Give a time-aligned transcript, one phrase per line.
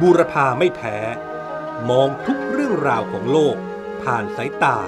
[0.00, 0.96] บูรพาไม่แพ้
[1.88, 3.56] มองทุกเรื่องราวของโลก
[4.02, 4.78] ผ่านสายตา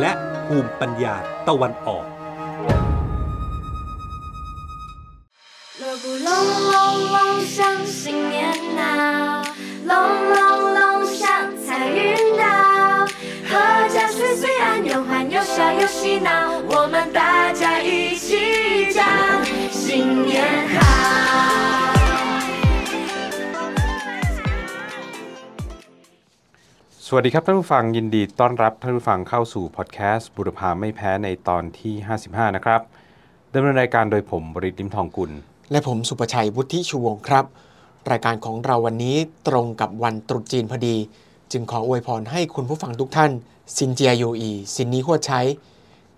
[0.00, 0.12] และ
[0.46, 1.16] ภูมิปัญญา
[1.48, 2.06] ตะวันออก
[5.80, 6.30] 锣鼓隆
[6.72, 6.76] 隆
[7.14, 7.18] 隆
[7.54, 7.58] 响，
[7.98, 8.02] 新
[8.32, 8.36] 年
[8.78, 8.80] 到，
[9.90, 9.92] 隆
[10.36, 10.38] 隆
[10.76, 10.80] 隆
[11.18, 11.22] 响，
[11.64, 11.66] 财
[11.98, 12.00] 运
[12.40, 12.44] 到，
[13.50, 13.52] 阖
[13.94, 16.30] 家岁岁安，有欢有笑有喜闹，
[16.72, 19.02] 我们大家一起讲
[27.09, 31.93] สวัสดีครับท่านผู้ฟังยินดีต้อนรับท่านผู้ฟังเข้าสู่พอดแคสต์บุรพาไม่แพ้ในตอนที่
[32.25, 32.81] 55 นะครับ
[33.53, 35.31] ดำเนินรายการโดยผมบริติมทองกุล
[35.71, 37.45] และผมสุประชัยวุฒิชูวงครับ
[38.11, 39.17] รายการของเราวันนี้
[39.47, 40.95] ตรงกับวันตรุษจีนพอดี
[41.51, 43.31] จึงขออวยพรให้คุณผู้ฟังทุกท่าน
[43.77, 45.41] ซินเจียโยอีซินนี้หัวใช้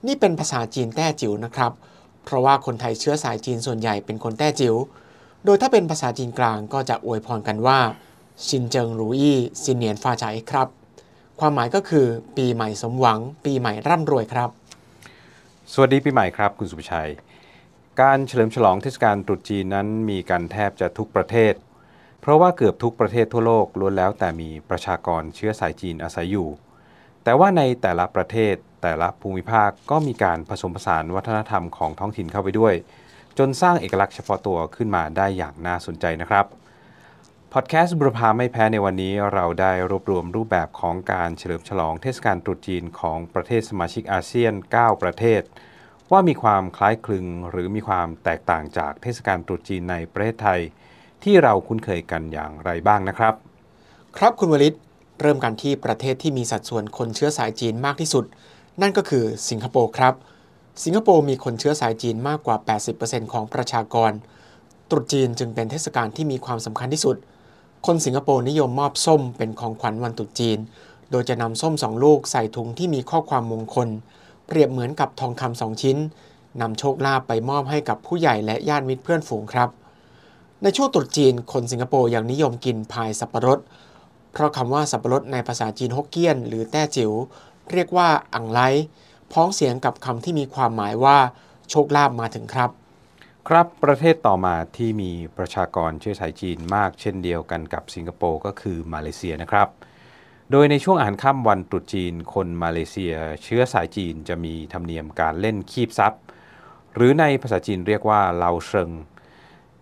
[0.08, 1.72] นี่เป็นภาษาจีนแต้จิ๋วนะครับ
[2.24, 4.76] เพราะว่าคนไทยเชื้อสายจีนส่วนใหญ่เป็นคนแต้จิ๋ว
[5.46, 7.80] โดยถ้าเป็นภาษาจีนกลางก็จะอวยพรกันว่า
[8.48, 10.79] ซินเจิงรูอี้ซินเนียนฟาใจครับ
[11.40, 12.06] ความหมายก็คือ
[12.38, 14.50] ปีใหม่สมหวัง ปีใหม่ร่ำรวยครับ
[15.74, 17.12] สวัสดีปีใหม่ครับ คุณสุประชัย
[18.02, 21.54] การเฉลิมฉลองเทศกาลตรุษจีนนั้นมีกันแทบจะทุกประเทศ
[22.22, 26.48] เพราะว่าเกือบทุกประเทศทั่วโลกล้วนแล้วแต่มีประชากรเชื้อสายจีนอาศัยอยู่
[27.24, 32.74] แต่ว่าในแต่ละประเทศแต่ละภูมิภาคก็มีการผสมผสานวัฒนธรรมของท้องถิ่นเข้าไปด้วย
[33.38, 36.46] จนสร้างเอกลักษณ์เฉพาะตัวขึ้นมาได้อย่างน่าสนใจนะครับ
[37.56, 45.42] พอดแคสต์บุรพาไม่แพ้ในวันนี้เราได้รวบรวมรูปแบบของการเฉลิมฉลองเทศกาลตรุษจีนของประเทศสมาชิกอาเซียน 9 ประเทศ
[46.12, 50.60] ว่ามีความคล้ายคลึงหรือมีความแตกต่างจากเทศกาลตรุษจีนในประเทศไทย
[51.24, 53.34] ที่เราคุ้นเคยกันอย่างไรบ้างนะครับ
[54.18, 54.78] ครับคุณวลิต
[55.22, 58.26] เริ่มกันที่ประเทศที่มีสัดส่วนคนเชื้อสายจีนมากที่สุด
[58.82, 60.14] นั่นก็คือสิงคโปร์ครับ
[60.84, 62.58] สิงคโปร์มีคนเชื้อสายจีนมากกว่า
[62.96, 64.12] 80%ของประชากร
[64.90, 67.18] ตรุษจีนจึงเป็นเทศกาลที่มีความสำคัญที่สุด
[67.86, 70.60] คนสิงคโปร์นิยมมอบส้มเป็นของขวัญวันตรุษจีน
[71.12, 73.88] โดยจะนำส้มสองลูกใส่ถุงที่มีข้อความมงคล
[74.48, 75.98] เปรียบเหมือนกับทองคำสองชิ้น
[76.62, 79.70] นำโชคลาภไปมอบให้กับผู้ใหญ่และญาติมิตรเพื่อนฝูงครับ
[80.64, 83.60] ในช่วงตรุษจีน คนสิงคโปร์ยังนิยมกินพายสับปะรด
[84.32, 87.12] เพราะคำว่าสับปะรดในภาษาจีนฮกเกี้ยน หรือแต้จิ๋ว
[87.72, 88.60] เรียกว่าอังไล
[89.32, 91.18] พ้องเสียงกับคำที่มีความหมายว่า
[91.70, 92.72] โชคลาภมาถึงครับ
[93.48, 99.68] ครับประเทศต่อมาที่มีประชากรเชื้อสายจีนมากเช่นเดียวกันกับสิงคโปร์ก็คือมาเลเซียนะครับ
[100.52, 103.14] โดยในช่วงอาหารค่ำวันตรุษจีน คนมาเลเซีย
[103.44, 106.14] เชื้อสายจีนจะมีธรรมเนียมการเล่นคีบซับ
[106.94, 108.90] หรือในภาษาจีนเรียกว่าเลาเชิง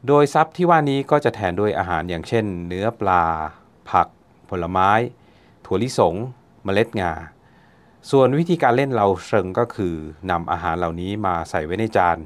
[0.07, 3.23] โดยซับที่ว่านี้ก็จะแทนด้วยอาหารอย่างเช่น เนื้อปลา
[3.89, 4.07] ผัก
[4.49, 4.91] ผลไม้
[5.65, 6.15] ถั่วลิสง
[6.63, 7.11] เมล็ดงา
[8.11, 9.95] ส่วนวิธีการเล่นเราเชิงก็คือ
[10.31, 12.19] นำอาหารเหล่านี้มาใส่ไว้ในจาน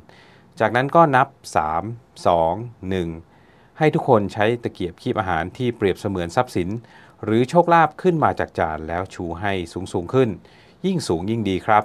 [0.62, 1.28] จากนั้นก็นับ
[1.68, 6.70] 3 2 1 ให้ทุกคนใช้ตะเกียบคีบอาหารที่เปรียบเสมือนทรัพย์สิน
[7.24, 10.30] หรือโชคลาภขึ้นมาจากจานแล้วชูให้สูงสูงขึ้น
[10.86, 11.84] ยิ่งสูงยิ่งดีครับ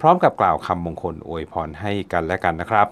[0.00, 2.88] พร้อมกับกล่าวคำมงคลอวยพรให้กันและกันนะครับ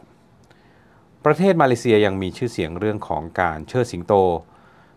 [1.25, 4.15] ประเทศมาเลเซียยังมีชื่อเสียงเรื่องของการเชิดสิงโต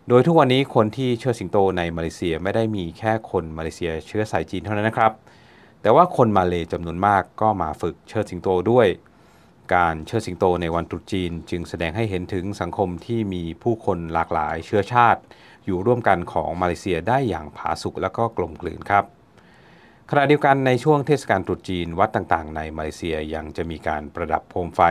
[0.08, 5.12] โดยทุกวันนี้คนที่เชิดสิงโตในมาเลเซียไม่ได้มีแค่คนมาเลเซียเชื้อสายจีนเท่านั้นนะครับ
[5.82, 8.86] แต่ว่าคนมาเลจำนวนมากก็มาฝึกเชิดสิงโตด้วย
[9.74, 15.20] การเชิดสิงโตในวันตรุษจีน จึงแสดงให้เห็นถึงสังคมที่มีผู้คนหลากหลายเชื้อชาติ
[15.66, 19.04] อยู่ร่วมกันของมาเลเซียได้อย่างผาสุกและก็กลมกลืนครับ
[20.10, 24.82] ขณะเดียวกันในช่วงเทศกาลตรุษจีนวัดต่างๆ ในมาเลเซียยังจะมีการประดับโคมไฟ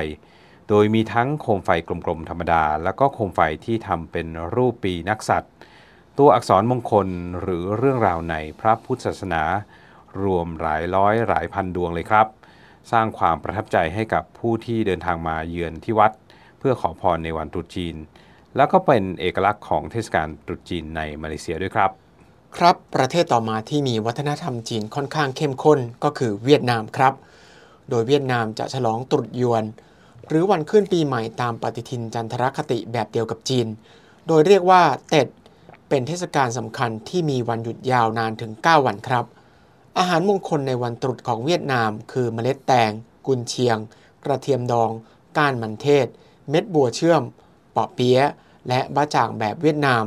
[0.70, 5.52] โดยมีทั้งโคมไฟกลมๆธรรมดา แล้วก็โคมไฟที่ทำเป็นรูปปีนักสัตว์
[6.18, 7.08] ตัวอักษรมงคล
[7.42, 9.44] หรือเรื่องราวในพระพุทธศาสนา
[10.24, 12.28] รวมหลายร้อยหลายพันดวงเลยครับ
[12.92, 16.12] สร้างความประทับใจให้กับผู้ที่เดินทางมาเยือนที่วัด
[16.60, 17.96] เพื่อขอพรในวันตรุษจีน
[18.56, 21.92] แล้วก็เป็นเอกลักษณ์ของเทศกาลตรุษจีนในมาเลเซียด้วยครับ
[22.58, 27.14] ครับประเทศต่อมาที่มีวัฒนธรรมจีนค่อนข้างเข้มข้นก็คือเวียดนามครับ
[27.90, 29.64] โดยเวียดนามจะฉลองตรุษยวน
[30.28, 33.68] หรือวันขึ้นปีใหม่ตามปฏิทินจันทรคติแบบเดียวกับจีน
[34.28, 35.28] โดยเรียกว่าเต็ด
[35.90, 39.26] เป็นเทศกาลสำคัญที่มีวันหยุดยาวนานถึง 9 วันครับ
[39.98, 42.92] อาหารมงคลในวันตรุษของเวียดนาม คือเมล็ดแตง
[43.28, 43.78] กุนเชียง
[44.26, 44.92] กระเทียมดอง
[45.38, 46.08] ก้านมันเทศ
[46.50, 47.22] เม็ดบัวเชื่อม
[47.72, 48.30] เปาะเปี๊ยะ
[48.68, 50.04] และบะจ่างแบบเวียดนาม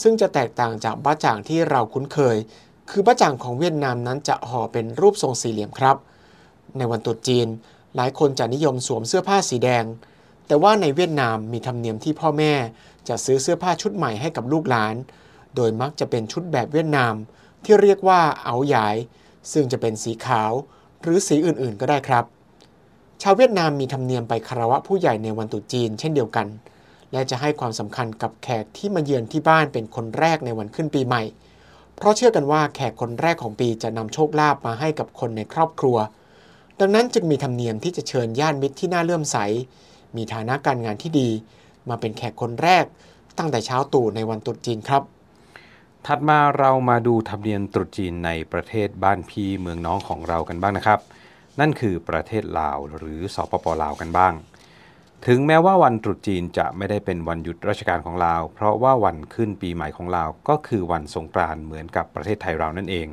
[0.00, 2.36] ซึ่งจะแตกต่างจากบะจ่างที่เราคุ้นเคย
[2.90, 5.96] คือบะจ่างของเวียดนามนั้นจะห่อเป็นรูปทรงสี่เหลี่ยมครับ
[6.76, 7.48] ในวันตรุษจีน
[7.96, 9.84] หลายคนจะนิยมสวมเสื้อผ้าสีแดง
[10.46, 12.52] แต่ว่าในเวียดนามมีธรรมเนียมที่พ่อแม่
[13.08, 14.94] จะซื้อเสื้อผ้าชุดใหม่ให้กับลูกหลาน
[15.56, 17.14] โดยมักจะเป็นชุดแบบเวียดนาม
[17.64, 18.96] ที่เรียกว่าเอาหยาย
[19.52, 20.52] ซึ่งจะเป็นสีขาว
[21.02, 22.24] หรือสีอื่นๆก็ได้ครับ
[23.22, 26.46] ชาวเวียดนามมีธรรมเนียมไปคารวะผู้ใหญ่ในวันตรุษจีนเช่นเดียวกัน
[27.12, 31.22] และจะให้ความสำคัญกับแขกที่มาเยือนที่บ้านเป็นคนแรกในวันขึ้นปีใหม่
[31.96, 35.96] เพราะเชื่อกันว่าแขกคนแรกของปีจะนำโชคลาภมาให้กับคนในครอบครัว
[36.80, 39.36] ดังนั้นจึงมีธรรมเนียมที่จะเชิญญาติมิตรที่น่าเลื่อมใส
[40.16, 41.28] มีฐานะการงานที่ดี
[41.88, 42.84] มาเป็นแขกคนแรก
[43.38, 45.02] ตั้งแต่เช้าตู่ในวันตรุษจีนครับ
[46.10, 51.00] ถัดมาเรามาดูธรรมเนียมตรุษจีนในประเทศบ้านพี่เมืองน้องของเรากันบ้างนะครับ
[51.60, 54.32] นั่นคือประเทศลาวหรือสปปลาวกันบ้าง
[55.26, 63.08] ถึงแม้ว่าวันตรุษจีนจะไม่ได้เป็นวันหยุดราชการของลาว เพราะว่าวันขึ้นปีใหม่ของลาวก็คือวันสงกรานต์เหมือนกับประเทศไทยเรานั่นเอง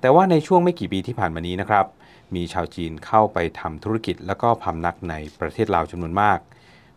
[0.00, 1.86] แต่ว่าในช่วงไม่กี่ปีที่ผ่านมานี้นะครับ
[2.34, 6.38] มีชาวจีนเข้าไปทำธุรกิจ และก็พำนักในประเทศลาวจำนวนมาก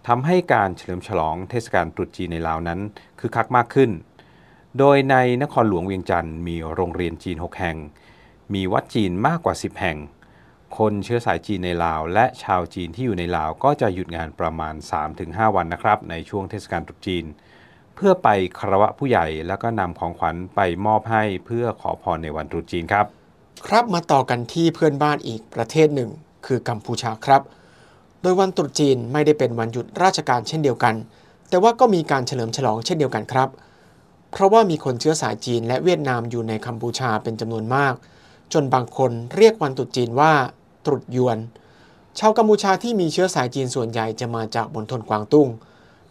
[0.07, 2.79] ทำให้การเฉลิมฉลองเทศกาลตรุษจีนในลาวนั้น
[3.19, 3.91] คือคักมากขึ้น
[4.77, 7.77] โดยในนครหลวงเวียงจันทร์มีโรงเรียนจีน 6 แห่ง
[8.53, 9.97] มีวัดจีนมากกว่า 10 แห่ง
[10.77, 14.75] คนเชื้อสายจีนในลาว และชาวจีนที่อยู่ในลาวก็จะหยุดงานประมาณ
[15.15, 17.25] 3-5 วันนะครับ ในช่วงเทศกาลตรุษจีน
[17.95, 18.27] เพื่อไป
[18.59, 23.05] คารวะผู้ใหญ่แล้วก็นำของขวัญไปมอบให้เพื่อขอพรในวันตรุษจีนครับ
[23.67, 26.09] ครับมาต่อกันที่เพื่อนบ้านอีกประเทศหนึ่ง
[26.45, 27.41] คือกัมพูชาครับ
[28.21, 30.95] โดยวันตรุษจีนไม่ได้เป็นวันหยุดราชการเช่นเดียวกัน
[31.49, 37.93] แต่ว่าก็มีการเฉลิมฉลองเช่นเดียวกันครับเเพราะว่ามีคนเชื้อสายจีนและเวียดนามอยู่ในกัมพูชาเป็นจำนวนมาก
[38.53, 40.33] จนบางคนเรียกวันตรุษจีนว่า
[40.85, 41.37] ตรุษยวน
[42.19, 45.47] ชาวกัมพูชาที่มีเชื้อสายจีนส่วนใหญ่จะมาจากมณฑลกวางตุ้ง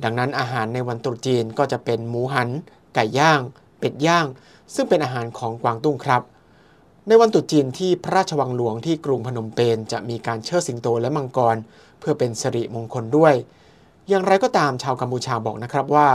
[0.05, 2.49] ดังนั้นอาหารในวันตรุษจีนก็จะเป็นหมูหัน
[2.95, 3.41] ไก่ย่าง
[3.79, 4.27] เป็ดย่าง
[4.75, 6.23] ซึ่งเป็นอาหารของกวางตุ้งครับ
[7.09, 11.57] ในวันตรุษจีนที่พระราชวังหลวงที่กรุงพนมเปญจะมีการเชิดสิงโตและมังกร
[11.99, 13.35] เพื่อเป็นสิริมงคลด้วย
[14.09, 16.07] อย่างไรก็ตามชาวกัมพูชาบอกนะครับว่า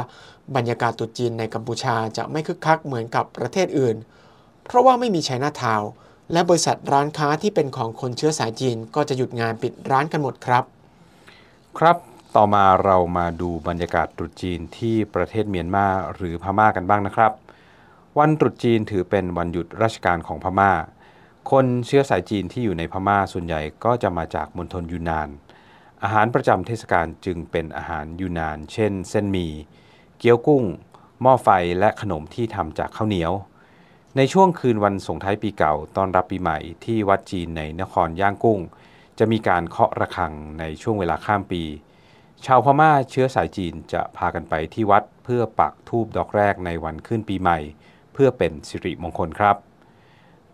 [0.56, 3.96] บรรยากาศตรุษจีนในกัมพูชาจะไม่คึกคักเหมือนกับประเทศอื่น
[4.66, 5.82] เพราะว่าไม่มีไชน่าทาว
[6.32, 10.64] และบริษัทร้านค้าที่เป็นของคนเชื้อสายจีนก็จะหยุดงานปิดร้านกันหมดครับ
[11.78, 11.98] ครับ
[12.36, 17.32] ต่อมาเรามาดูบรรยากาศตรุษจีนที่ประเทศเมียนมาหรือพม่ากันบ้างนะครับ
[18.20, 20.72] วันตรุษจีนถือเป็นวันหยุดราชการของพม่า
[21.52, 25.30] คนเชื้อสายจีนที่อยู่ในพม่าส่วนใหญ่ก็จะมาจากมณฑลยูนนาน
[26.04, 29.52] อาหารประจำเทศกาลจึงเป็นอาหารยูนาน เช่น เส้นหมี่
[30.18, 30.64] เกี๊ยวกุ้ง
[31.22, 33.34] หม้อไฟและขนมที่ทำจากข้าวเหนียว
[34.18, 38.60] ในช่วงคืนวันส่งท้ายปีเก่าตอนรับปีใหม่ที่วัดจีนในนครย่างกุ้ง
[39.20, 41.64] จะมีการเคาะระฆังในช่วงเวลาข้ามปี
[42.46, 47.60] ชาวพม่าเชื้อสายจีนจะพากันไปที่วัดเพื่อปักธูปดอกแรกในวันขึ้นปีใหม่
[48.14, 49.56] เพื่อเป็นสิริมงคลครับ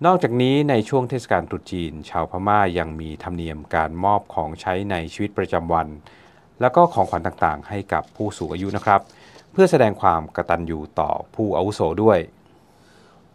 [0.05, 5.87] นอกจากนี้ในช่วงเทศกาลตรุษจีน ชาวพม่ายังมีธรรมเนียมการมอบของใช้ในชีวิตประจำวัน
[6.61, 9.01] แล้วก็ของขวัญต่างๆ ให้กับผู้สูงอายุนะครับ
[9.51, 12.19] เพื่อแสดงความกตัญญูต่อผู้อาวุโสด้วย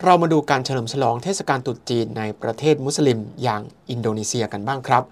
[0.02, 5.04] เรามาดูการเฉลิมฉลองเทศกาลตรุษจีนในประเทศมุสลิมอย่างอินโดนีเซียกันบ้างครับ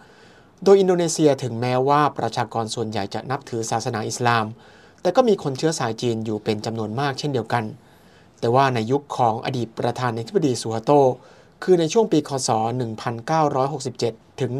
[0.65, 4.45] โดยอินโดนีเซียถึงแม้ว่าประชากรส่วนใหญ่จะนับถือศาสนาอิสลาม
[5.01, 7.65] แต่ก็มีคนเชื้อสายจีนอยู่เป็นจำนวนมากเช่นเดียวกัน
[8.41, 10.91] แต่ว่าในยุคของอดีตประธานาธิบดีสุฮาโต
[11.67, 12.50] คือในช่วงปีคศ
[13.64, 14.50] 1967 ถึง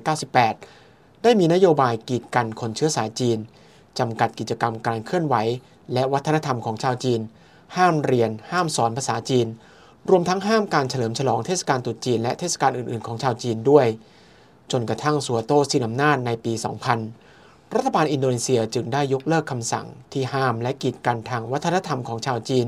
[0.00, 3.38] 1998 ได้มีนโยบายกีดกันคนเชื้อสายจีน
[3.98, 5.34] จำกัดกิจกรรมการเคลื่อนไหว
[5.92, 7.20] และวัฒนธรรมของชาวจีน
[7.76, 9.46] ห้ามเรียน ห้ามสอนภาษาจีน
[10.10, 13.86] รวมทั้งห้ามการเฉลิมฉลองเทศกาลตรุษจีนและเทศกาลอื่น ๆ ของชาวจีนด้วย
[14.72, 16.52] จนกระทั่งสัวโตสิ้นอำนาจในปี
[17.14, 22.66] 2000 รัฐบาลอินโดนีเซียจึงได้ยกเลิกคำสั่งที่ห้ามและกีดกันทางวัฒนธรรมของชาวจีน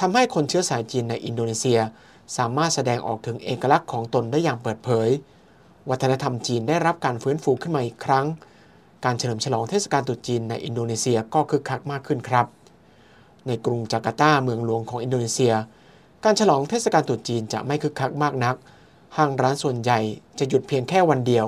[0.00, 1.80] ทำให้คนเชื้อสายจีนในอินโดนีเซีย
[2.36, 5.08] สามารถแสดงออกถึงเอกลักษณ์ของตนได้อย่างเปิดเผย
[5.90, 8.26] วัฒนธรรมจีนได้รับการฟื้นฟูขึ้นมาอีกครั้ง
[9.04, 12.46] การเฉลิมฉลองเทศกาลตรุษจีนในอินโดนีเซียก็คึกคักมากขึ้นครับ
[13.46, 15.54] ในกรุงจาการ์ตาเมืองหลวงของอินโดนีเซีย
[16.24, 18.56] การฉลองเทศกาลตรุษจีนจะไม่คึกคักมากนัก
[19.16, 20.00] ห้างร้านส่วนใหญ่
[20.38, 21.46] จะหยุดเพียงแค่วันเดียว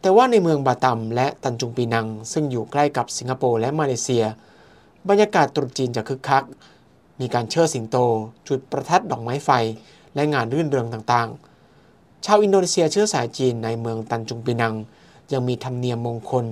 [0.00, 4.24] แต่ว่าในเมืองบาตัมและตันจุงปีนัง ซึ่งอยู่ใกล้กับสิงคโปร์และมาเลเซีย
[5.08, 6.44] บรรยากาศตรุษจีนจะคึกคัก
[7.20, 7.96] มีการเชิดสิงโต
[8.48, 9.50] จุดประทัดดอกไม้ไฟ
[10.14, 14.74] และงานรื่นเริงต่างๆ ชาวอินโดนีเซียเชื้อสายจีนในเมืองตันจุงปีนัง
[15.32, 16.46] ยังมีธรรมเนียมมงคล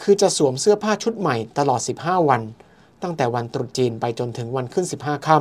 [0.00, 2.42] คือจะสวมเสื้อผ้าชุดใหม่ตลอด 15 วัน
[3.02, 5.38] ตั้งแต่วันตรุษจีนไปจนถึงวันขึ้น 15 ค่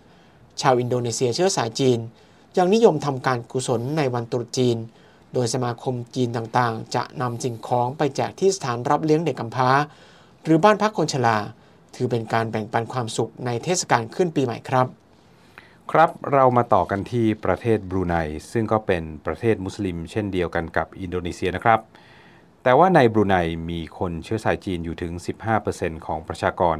[0.00, 1.98] ำชาวอินโดนีเซียเชื้อสายจีน
[2.56, 4.76] ยังนิยมทำการกุศลในวันตรุษจีน
[5.34, 9.70] โดยสมาคมจีนต่างๆ จะนำสิ่งของไปแจกที่สถานรับเลี้ยงเด็กกำพร้า
[10.44, 11.38] หรือบ้านพักคนชรา
[11.94, 14.86] ถือเป็นการแบ่งปันความสุขในเทศกาลขึ้นปีใหม่ครับ
[15.90, 18.14] ครับเรามาต่อกันที่ประเทศบรูไน
[18.52, 21.80] ซึ่งก็เป็นประเทศมุสลิม เช่นเดียวกันกับอินโดนีเซียนะครับ
[22.62, 23.36] แต่ว่าในบรูไน
[23.70, 25.12] มีคนเชื้อสายจีนอยู่ถึง
[25.58, 26.78] 15%ของประชากร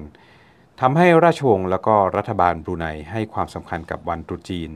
[0.81, 4.71] ทำให้ราชวงศ์และก็รัฐบาลบรูไนให้ความสำคัญกับวันตรุษจีน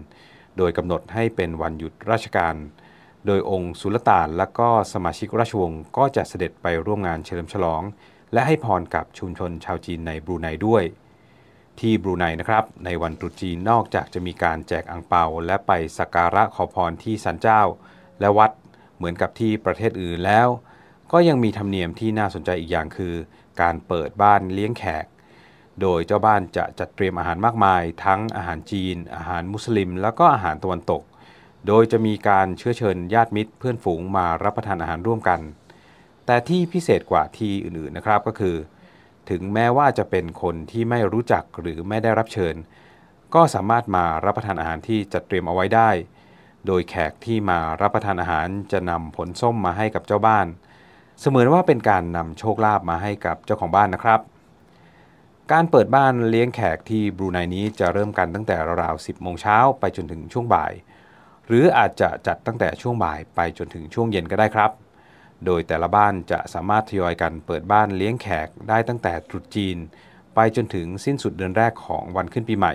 [0.57, 2.55] โดยกำหนดให้เป็นวันหยุดราชการ
[3.26, 7.83] โดยองค์สุลต่านและก็สมาชิกราชวงศ์ก็จะเสด็จไปร่วมงานเฉลิมฉลอง
[8.35, 10.85] และให้พรกับชุมชนชาวจีนในบรูไนด้วย
[11.81, 17.62] ที่บรูไนนะครับในวันตรุษจีนนอกจากจะมีการแจกอังเปา และไปสักการะขอพรที่สันเจ้า
[18.21, 18.50] และวัด
[18.97, 20.49] เหมือนกับที่ประเทศอื่นแล้ว
[21.12, 23.14] ก็ยังมีธรรมเนียมที่น่าสนใจอีกอย่างคือ
[23.61, 25.07] การเปิดบ้านเลี้ยงแขก
[25.81, 31.03] โดยเจ้าบ้านจะจัดเตรียมอาหารมากมาย ทั้งอาหารจีน อาหารมุสลิม แล้วก็อาหารตะวันตก
[31.67, 35.41] โดยจะมีการเชื้อเชิญญาติมิตรเพื่อนฝูงมารับประทานอาหารร่วมกัน
[36.26, 38.57] แต่ที่พิเศษกว่าที่อื่นๆนะครับก็คือ
[39.31, 42.54] ถึงแม้ว่าจะเป็นคนที่ไม่รู้จักหรือไม่ได้รับเชิญ
[43.35, 45.90] ก็สามารถมารับประทานอาหารที่จัดเตรียมเอาไว้ได้
[46.66, 50.47] โดยแขกที่มารับประทานอาหารจะนำผลส้มมาให้กับเจ้าบ้าน
[51.21, 54.21] เสมือนว่าเป็นการนำโชคลาภมาให้กับเจ้าของบ้านนะครับ
[55.52, 60.73] การเปิดบ้านเลี้ยงแขกที่บรูไนนี้จะเริ่มกันตั้งแต่ราวๆ10โมงเช้าไปจนถึงช่วงบ่าย
[61.47, 64.71] หรืออาจจะจัดตั้งแต่ช่วงบ่ายไปจนถึงช่วงเย็นก็ได้ครับ
[65.47, 69.76] โดยแต่ละบ้านจะสามารถทยอยกันเปิดบ้านเลี้ยงแขกได้ตั้งแต่ตรุษจีน
[70.35, 72.75] ไปจนถึงสิ้นสุดเดือนแรกของวันขึ้นปีใหม่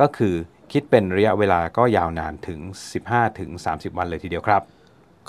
[0.00, 0.34] ก็คือ
[0.72, 2.60] คิดเป็นระยะเวลาก็ยาวนานถึง
[3.28, 4.62] 15-30 วันเลยทีเดียวครับ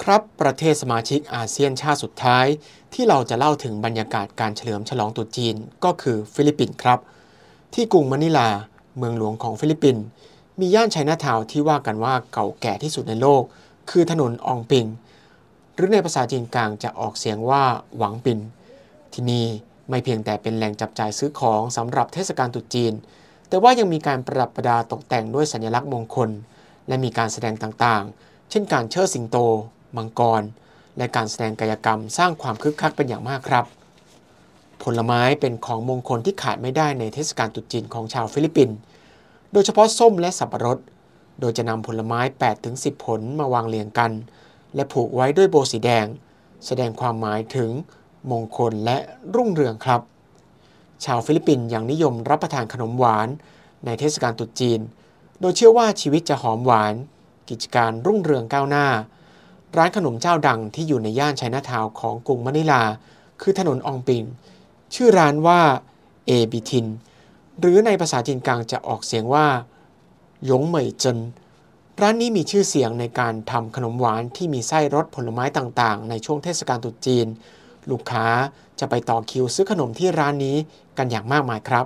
[0.02, 2.46] ครับประเทศสมาชิกอาเซียนชาติสุดท้าย
[2.94, 7.00] ที่เราจะเล่าถึงบรรยากาศการเฉลิมฉลองตรุษจีนก็คือฟิลิปปินส์ครับ
[7.74, 8.50] ที่กรุงมะนิลา
[8.98, 10.04] เมืองหลวงของฟิลิปปินส์
[10.60, 13.44] มีย่านไชน่าทาวน์ที่ว่ากันว่าเก่าแก่ที่สุดในโลก
[13.90, 14.86] คือถนนอองปิน
[15.80, 17.64] หรือในภาษาจีนกลางจะออกเสียงว่า
[17.98, 18.40] หวังปิน
[19.14, 19.46] ที่นี่
[19.90, 22.94] ไม่เพียงแต่เป็นแหล่งจับจ่ายซื้อของสำหรับเทศกาลตรุษจีน
[23.48, 26.30] แต่ว่ายังมีการประดับประดาตกแต่งด้วยสัญลักษณ์มงคล
[26.88, 29.38] และมีการแสดงต่างๆ เช่นการเชิดสิงโต
[29.98, 30.44] มังกร
[30.98, 33.66] และการแสดงกายกรรมสร้างความคึกคักเป็นอย่างมากครับ
[34.84, 38.78] ผลไม้เป็นของมงคลที่ขาดไม่ได้ในเทศกาลตรุษจีนของชาวฟิลิปปินส์
[39.52, 40.80] โดยเฉพาะส้มและสับปะรด
[41.40, 42.20] โดยจะนำผลไม้
[42.62, 44.12] 8-10 ผลมาวางเรียงกัน
[44.76, 46.06] และผูกไว้ด้วยโบสีแดง
[46.66, 47.70] แสดงความหมายถึง
[48.32, 48.98] มงคลและ
[49.36, 50.02] รุ่งเรืองครับ
[51.06, 53.28] ชาวฟิลิปปินส์ยังนิยมรับประทานขนมหวาน
[53.86, 54.80] ในเทศกาลตรุษจีน
[55.40, 56.94] โดยเชื่อว่าชีวิตจะหอมหวาน
[57.50, 58.88] กิจการรุ่งเรืองก้าวหน้า
[59.78, 62.84] ร้านขนมเจ้าดังที่อยู่ในย่านไชน่าทาวน์ของกรุงมะนิลา
[63.42, 64.24] คือถนนอองปิน
[64.94, 65.62] ชื่อร้านว่า
[66.26, 66.88] เอ็งบีทิน
[67.60, 69.48] หรือในภาษาจีนกลางจะออกเสียงว่า
[70.46, 71.18] หย่งเหม่ยเจิน
[72.03, 77.27] ร้านนี้มีชื่อเสียงในการทำขนมหวานที่มีไส้รสผลไม้ต่างๆ ในช่วงเทศกาลตรุษจีน
[77.89, 78.25] ลูกค้า
[78.79, 80.58] จะไปต่อคิวซื้อขนมที่ร้านนี้
[80.98, 81.86] กันอย่างมากมายครับ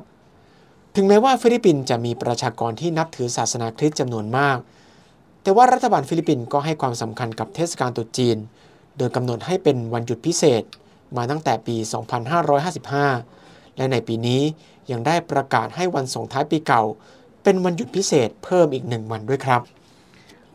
[0.95, 4.57] ถึงแม้ว่าฟิลิปปินส์จะมีประชากรที่นับถือศาสนาคริสต์จำนวนมาก
[5.41, 8.37] แต่ว่ารัฐบาลฟิลิปปินส์ก็ให้ความสำคัญกับเทศกาลตรุษจีน
[8.97, 10.63] โดยกำหนดให้เป็นวันหยุดพิเศษ
[11.17, 11.75] มาตั้งแต่ปี
[12.57, 14.41] 2555 และในปีนี้
[14.91, 16.83] ยังได้ประกาศให้วันส่งท้ายปีเก่า
[17.43, 19.63] เป็นวันหยุดพิเศษเพิ่มอีกหนึ่งวันด้วยครับ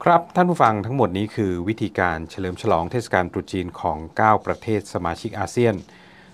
[0.04, 5.74] ครับท่านผู้ฟังทั้งหมดนี้คือวิธีการเฉลิมฉลองเทศกาลตรุษจีนของ 9 ประเทศสมาชิกอาเซียน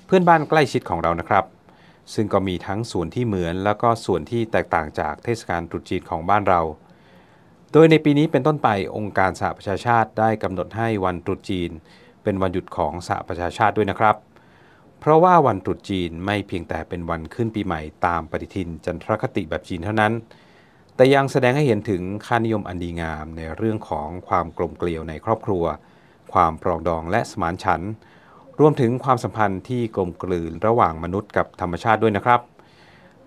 [0.06, 1.44] เพื่อนบ้านใกล้ชิดของเรานะครับ
[2.14, 6.60] ซึ่งก็มีทั้งส่วนที่เหมือนแล้วก็ส่วนที่แตกต่างจากเทศกาลตรุษจีนของบ้านเรา
[7.72, 11.70] โดยในปีนี้เป็นต้นไปองค์การสหประชาชาติได้กำหนดให้วันตรุษจีน
[12.22, 14.16] เป็นวันหยุดของสหประชาชาติด้วยนะครับ
[15.00, 20.14] เพราะว่าวันตรุษจีนไม่เพียงแต่เป็นวันขึ้นปีใหม่ตามปฏิทินจันทรคติแบบจีนเท่านั้น
[20.96, 25.64] แต่ยังแสดงให้เห็นถึงค่านิยมอันดีงามในเรื่องของความกลมเกลียวในครอบครัว
[26.32, 27.92] ความปรองดองและสมานฉันท์
[28.60, 32.40] รวมถึงความสัมพันธ์ที่กลมกลืนระหว่างมนุษย์กับธรรมชาติด้วยนะครับ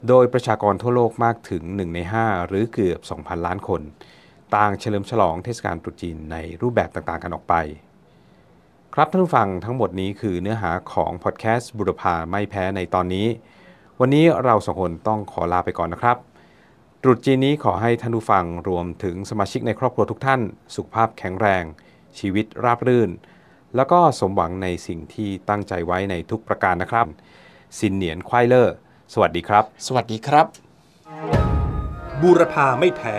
[0.08, 3.82] โดยประชากรทั่วโลกมากถึง 1 ใน 5 หรือเกือบ 2,000 ล้านคน
[4.56, 7.56] ต่างเฉลิมฉลองเทศกาลตรุษจีนในรูปแบบต่างๆ กันออกไป
[8.94, 13.28] ครับท่านผู้ฟังทั้งหมดนี้คือเนื้อหาของพอดแคสต์บุรพาไม่แพ้ในตอนนี้
[14.00, 16.18] วันนี้เราสองคนต้องขอลาไปก่อนนะครับ
[17.04, 20.42] ตรุษจีนนี้ขอให้ท่านผู้ฟังรวมถึงสมาชิกในครอบครัวทุกท่าน
[20.76, 21.64] สุขภาพแข็งแรง
[22.20, 23.12] ชีวิตราบรื่น
[23.76, 27.08] แล้วก็สมหวังในสิ่งที่ตั้งใจไว้ในทุกประการนะครับ
[27.80, 28.76] สินเหนียนควายเลอร์
[29.14, 30.46] สวัสดีครับ สวัสดีครับ
[32.22, 33.18] บูรพาไม่แพ้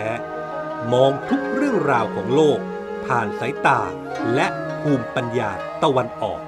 [0.93, 2.59] มองทุกเรื่องราวของโลก
[3.05, 3.79] ผ่านสายตา
[4.35, 4.47] และ
[4.81, 5.51] ภูมิปัญญา
[5.83, 6.39] ตะวันออก